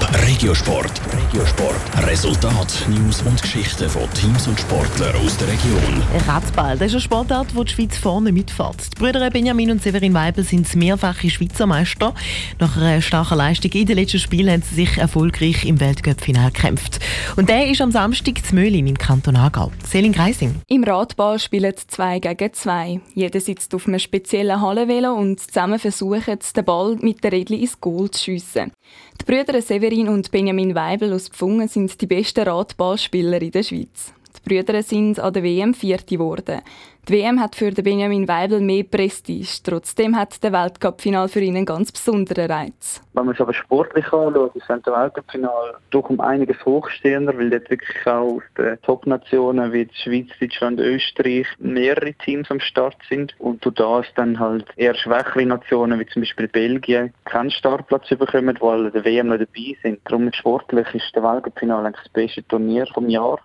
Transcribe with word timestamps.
Regiosport. 0.00 1.00
Regiosport. 1.28 2.06
Resultat, 2.06 2.86
News 2.88 3.20
und 3.20 3.42
Geschichten 3.42 3.86
von 3.90 4.10
Teams 4.14 4.48
und 4.48 4.58
Sportlern 4.58 5.14
aus 5.16 5.36
der 5.36 5.48
Region. 5.48 6.02
Radball, 6.26 6.78
das 6.78 6.88
ist 6.88 6.94
eine 6.94 7.00
Sportart, 7.02 7.54
wo 7.54 7.64
die 7.64 7.72
Schweiz 7.72 7.98
vorne 7.98 8.32
mitfährt. 8.32 8.76
Die 8.94 8.98
Brüder 8.98 9.28
Benjamin 9.28 9.70
und 9.70 9.82
Severin 9.82 10.14
Weibel 10.14 10.42
sind 10.42 10.74
mehrfache 10.74 11.28
Schweizer 11.28 11.66
Meister. 11.66 12.14
Nach 12.58 12.74
einer 12.78 13.02
starken 13.02 13.36
Leistung 13.36 13.70
in 13.72 13.84
den 13.84 13.98
letzten 13.98 14.20
Spielen 14.20 14.50
haben 14.50 14.62
sie 14.62 14.86
sich 14.86 14.96
erfolgreich 14.96 15.66
im 15.66 15.78
Weltcup-Final 15.80 16.50
gekämpft. 16.50 16.98
Und 17.36 17.50
der 17.50 17.68
ist 17.68 17.82
am 17.82 17.92
Samstag 17.92 18.42
zu 18.42 18.54
Möhlin 18.54 18.86
im 18.86 18.96
Kanton 18.96 19.36
Aargau. 19.36 19.70
Selin 19.84 20.12
Greising. 20.12 20.54
Im 20.66 20.84
Radball 20.84 21.38
spielen 21.38 21.74
zwei 21.88 22.20
gegen 22.20 22.54
zwei. 22.54 23.00
Jeder 23.14 23.40
sitzt 23.40 23.74
auf 23.74 23.86
einem 23.86 23.98
speziellen 23.98 24.62
Hallenvelo 24.62 25.12
und 25.12 25.40
zusammen 25.40 25.78
versuchen, 25.78 26.38
den 26.56 26.64
Ball 26.64 26.96
mit 27.02 27.22
der 27.22 27.32
Rädchen 27.32 27.60
ins 27.60 27.78
Goal 27.78 28.10
zu 28.10 28.24
schiessen. 28.24 28.72
Die 29.20 29.24
Brüder 29.24 29.60
Severin 29.60 30.08
und 30.08 30.30
Benjamin 30.30 30.74
Weibel 30.74 31.17
aus 31.18 31.28
Pfungen 31.28 31.66
sind 31.66 32.00
die 32.00 32.06
besten 32.06 32.48
Radballspieler 32.48 33.42
in 33.42 33.50
der 33.50 33.64
Schweiz. 33.64 34.12
Die 34.44 34.48
Brüder 34.48 34.82
sind 34.82 35.18
an 35.20 35.32
der 35.32 35.42
WM 35.42 35.74
Vierte 35.74 36.06
geworden. 36.06 36.62
Die 37.08 37.14
WM 37.14 37.40
hat 37.40 37.56
für 37.56 37.72
Benjamin 37.72 38.28
Weibel 38.28 38.60
mehr 38.60 38.84
Prestige. 38.84 39.48
Trotzdem 39.64 40.14
hat 40.14 40.42
der 40.42 40.52
Weltcup-Final 40.52 41.28
für 41.28 41.40
ihn 41.40 41.56
einen 41.56 41.64
ganz 41.64 41.90
besonderen 41.90 42.50
Reiz. 42.50 43.00
Wenn 43.14 43.24
man 43.24 43.34
es 43.34 43.40
aber 43.40 43.54
sportlich 43.54 44.04
anschaut, 44.12 44.54
ist 44.54 44.68
das 44.68 44.84
Weltcup-Final 44.84 45.76
doch 45.88 46.10
um 46.10 46.20
einiges 46.20 46.62
hochstehender, 46.66 47.34
weil 47.38 47.48
dort 47.48 47.70
wirklich 47.70 48.06
auch 48.06 48.36
aus 48.36 48.42
den 48.58 48.78
Top-Nationen 48.82 49.72
wie 49.72 49.86
die 49.86 49.94
Schweiz, 49.94 50.28
Deutschland, 50.38 50.80
Österreich 50.80 51.46
mehrere 51.58 52.12
Teams 52.12 52.50
am 52.50 52.60
Start 52.60 52.98
sind 53.08 53.34
und 53.38 53.64
durch 53.64 53.76
das 53.76 54.06
dann 54.14 54.38
halt 54.38 54.66
eher 54.76 54.94
schwächere 54.94 55.46
Nationen 55.46 55.98
wie 55.98 56.06
zum 56.08 56.20
Beispiel 56.20 56.48
Belgien 56.48 57.14
keinen 57.24 57.50
Startplatz 57.50 58.10
bekommen, 58.10 58.58
weil 58.60 58.90
der 58.90 59.06
WM 59.06 59.28
noch 59.28 59.38
dabei 59.38 59.76
sind. 59.82 60.00
Darum 60.04 60.30
sportlich 60.34 60.94
ist 60.94 61.14
der 61.14 61.22
Weltcup-Final 61.22 61.86
eigentlich 61.86 62.04
das 62.04 62.12
beste 62.12 62.46
Turnier 62.46 62.86
vom 62.92 63.08
Jahr. 63.08 63.38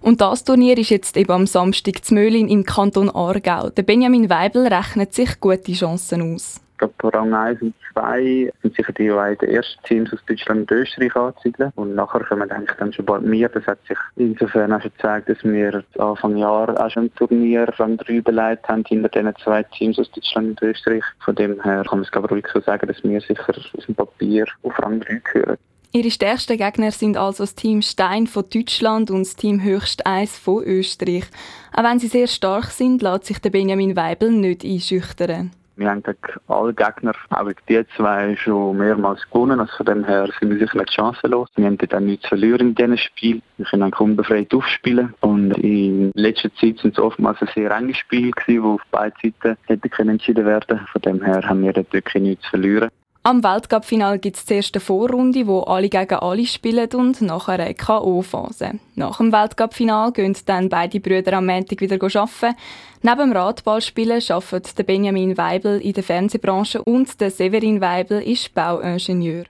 Und 0.00 0.20
das 0.20 0.44
Turnier 0.44 0.78
ist 0.78 0.90
jetzt 0.90 1.16
eben 1.16 1.32
am 1.32 1.46
Samstag 1.46 2.04
zu 2.04 2.14
Möhlin 2.14 2.48
im 2.48 2.64
Kanton 2.64 3.10
Aargau. 3.10 3.70
Der 3.70 3.82
Benjamin 3.82 4.30
Weibel 4.30 4.66
rechnet 4.66 5.14
sich 5.14 5.40
gute 5.40 5.72
Chancen 5.72 6.34
aus. 6.34 6.60
Ich 6.72 6.78
glaube, 6.78 7.16
Rang 7.16 7.32
1 7.32 7.62
und 7.62 7.74
2 7.94 8.52
sind 8.60 8.76
sicher 8.76 8.92
die 8.92 9.08
beiden 9.08 9.48
ersten 9.48 9.82
Teams 9.84 10.12
aus 10.12 10.18
Deutschland 10.28 10.70
und 10.70 10.70
Österreich 10.70 11.16
anzusiedeln. 11.16 11.72
Und 11.74 11.94
nachher 11.94 12.22
kommen 12.22 12.50
eigentlich 12.50 12.76
dann 12.78 12.92
schon 12.92 13.06
bald 13.06 13.22
mehr. 13.22 13.48
Das 13.48 13.66
hat 13.66 13.78
sich 13.88 13.96
insofern 14.16 14.74
auch 14.74 14.82
schon 14.82 14.92
gezeigt, 14.94 15.30
dass 15.30 15.42
wir 15.42 15.82
Anfang 15.98 16.36
Jahr 16.36 16.68
auch 16.78 16.90
schon 16.90 17.04
ein 17.04 17.14
Turnier 17.14 17.66
Rang 17.78 17.96
3 17.96 18.20
beleidigt 18.20 18.68
haben 18.68 18.84
hinter 18.86 19.08
diesen 19.08 19.34
zwei 19.42 19.62
Teams 19.62 19.98
aus 19.98 20.10
Deutschland 20.10 20.60
und 20.60 20.62
Österreich. 20.68 21.04
Von 21.24 21.34
dem 21.34 21.62
her 21.62 21.82
kann 21.88 22.00
man 22.00 22.04
es 22.04 22.10
glaube 22.10 22.26
ich 22.26 22.32
ruhig 22.32 22.46
so 22.52 22.60
sagen, 22.60 22.86
dass 22.86 23.02
wir 23.02 23.20
sicher 23.22 23.54
aus 23.56 23.86
dem 23.86 23.94
Papier 23.94 24.44
auf 24.62 24.78
Rang 24.78 25.00
3 25.00 25.22
gehören. 25.32 25.56
Ihre 25.92 26.10
stärksten 26.10 26.58
Gegner 26.58 26.90
sind 26.90 27.16
also 27.16 27.44
das 27.44 27.54
Team 27.54 27.80
Stein 27.80 28.26
von 28.26 28.44
Deutschland 28.52 29.10
und 29.10 29.20
das 29.20 29.36
Team 29.36 29.62
Höchst 29.62 30.06
1 30.06 30.38
von 30.38 30.62
Österreich. 30.62 31.24
Auch 31.72 31.84
wenn 31.84 31.98
sie 31.98 32.08
sehr 32.08 32.26
stark 32.26 32.66
sind, 32.66 33.02
lässt 33.02 33.24
sich 33.26 33.38
der 33.38 33.50
Benjamin 33.50 33.96
Weibel 33.96 34.30
nicht 34.30 34.64
einschüchtern. 34.64 35.52
Wir 35.78 35.90
haben 35.90 36.02
gegen 36.02 36.16
alle 36.48 36.72
Gegner, 36.72 37.12
auch 37.28 37.44
gegen 37.44 37.60
die 37.68 37.86
zwei, 37.96 38.34
schon 38.36 38.78
mehrmals 38.78 39.20
gewonnen. 39.30 39.60
Also 39.60 39.76
von 39.76 39.86
dem 39.86 40.04
her 40.04 40.26
sind 40.40 40.50
wir 40.50 40.58
sicher 40.58 40.78
nicht 40.78 40.94
chancenlos. 40.94 41.50
Wir 41.54 41.66
haben 41.66 41.76
dann 41.76 42.06
nichts 42.06 42.22
zu 42.22 42.28
verlieren 42.30 42.68
in 42.68 42.74
diesem 42.74 42.96
Spiel. 42.96 43.42
Wir 43.58 43.66
können 43.66 43.90
dann 43.90 43.92
unbefreit 43.92 44.54
aufspielen. 44.54 45.12
Und 45.20 45.52
in 45.58 46.12
letzter 46.14 46.48
Zeit 46.54 46.78
sind 46.78 46.94
es 46.94 46.98
oftmals 46.98 47.42
ein 47.42 47.50
sehr 47.54 47.70
enges 47.72 47.98
Spiel 47.98 48.30
gewesen, 48.30 48.62
wo 48.62 48.74
auf 48.74 48.82
beiden 48.90 49.16
Seiten 49.22 49.58
hätte 49.66 50.08
entschieden 50.10 50.46
werden 50.46 50.80
Von 50.90 51.02
dem 51.02 51.22
her 51.22 51.42
haben 51.46 51.62
wir 51.62 51.74
dort 51.74 51.92
wirklich 51.92 52.22
nichts 52.22 52.44
zu 52.44 52.50
verlieren. 52.50 52.88
Am 53.26 53.42
Weltcup-Final 53.42 54.20
gibt 54.20 54.36
es 54.36 54.44
die 54.44 54.54
erste 54.54 54.78
Vorrunde, 54.78 55.48
wo 55.48 55.62
alle 55.62 55.88
gegen 55.88 56.14
alle 56.14 56.46
spielen 56.46 56.88
und 56.94 57.20
nachher 57.22 57.54
eine 57.54 57.74
K.O.-Phase. 57.74 58.78
Nach 58.94 59.16
dem 59.16 59.32
Weltcup-Final 59.32 60.12
gehen 60.12 60.36
dann 60.46 60.68
beide 60.68 61.00
Brüder 61.00 61.32
am 61.32 61.46
Montag 61.46 61.80
wieder 61.80 62.00
arbeiten. 62.00 62.54
Neben 63.02 63.18
dem 63.18 63.32
Radballspielen 63.32 64.22
arbeitet 64.28 64.86
Benjamin 64.86 65.36
Weibel 65.36 65.80
in 65.80 65.94
der 65.94 66.04
Fernsehbranche 66.04 66.80
und 66.84 67.20
der 67.20 67.32
Severin 67.32 67.80
Weibel 67.80 68.22
ist 68.22 68.54
Bauingenieur. 68.54 69.46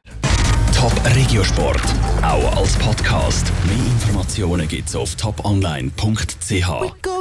Top 0.75 0.95
Regiosport, 1.15 1.83
auch 2.23 2.57
als 2.57 2.79
Podcast. 2.79 3.53
Mehr 3.67 3.77
Informationen 3.77 4.67
gibt's 4.69 4.97
auf 4.97 5.15
toponline.ch. 5.17 7.16